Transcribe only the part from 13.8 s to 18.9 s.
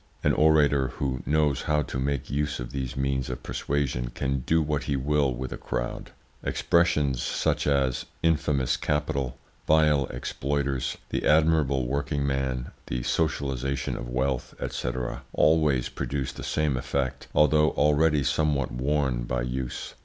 of wealth, &c., always produce the same effect, although already somewhat